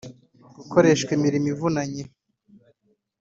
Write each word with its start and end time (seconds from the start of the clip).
gukoreshwa 0.57 1.11
imirimo 1.17 1.47
ivunanye 1.53 2.03